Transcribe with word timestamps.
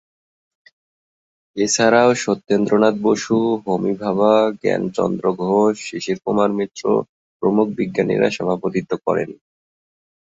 এছাড়াও 1.57 2.09
সত্যেন্দ্রনাথ 2.23 2.95
বসু, 3.01 3.35
হোমি 3.65 3.93
ভাবা, 4.01 4.31
জ্ঞান 4.59 4.83
চন্দ্র 4.97 5.25
ঘোষ, 5.41 5.75
শিশির 5.87 6.17
কুমার 6.23 6.51
মিত্র 6.59 6.83
প্রমুখ 7.41 7.67
বিজ্ঞানীরা 7.77 8.27
সভাপতিত্ব 8.31 8.91
করেন। 9.05 9.29